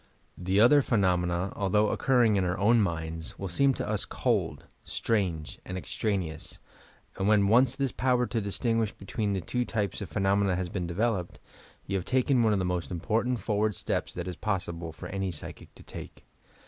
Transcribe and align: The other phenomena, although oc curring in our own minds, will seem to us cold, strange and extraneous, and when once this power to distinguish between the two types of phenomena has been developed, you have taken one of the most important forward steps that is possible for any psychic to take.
The 0.35 0.59
other 0.59 0.81
phenomena, 0.81 1.53
although 1.55 1.89
oc 1.91 1.99
curring 2.07 2.35
in 2.35 2.43
our 2.43 2.57
own 2.57 2.81
minds, 2.81 3.37
will 3.37 3.47
seem 3.47 3.75
to 3.75 3.87
us 3.87 4.03
cold, 4.03 4.63
strange 4.83 5.59
and 5.63 5.77
extraneous, 5.77 6.57
and 7.17 7.27
when 7.27 7.47
once 7.47 7.75
this 7.75 7.91
power 7.91 8.25
to 8.25 8.41
distinguish 8.41 8.91
between 8.93 9.33
the 9.33 9.41
two 9.41 9.63
types 9.63 10.01
of 10.01 10.09
phenomena 10.09 10.55
has 10.55 10.69
been 10.69 10.87
developed, 10.87 11.39
you 11.85 11.97
have 11.97 12.05
taken 12.05 12.41
one 12.41 12.51
of 12.51 12.57
the 12.57 12.65
most 12.65 12.89
important 12.89 13.37
forward 13.41 13.75
steps 13.75 14.15
that 14.15 14.27
is 14.27 14.35
possible 14.35 14.91
for 14.91 15.05
any 15.09 15.29
psychic 15.29 15.75
to 15.75 15.83
take. 15.83 16.25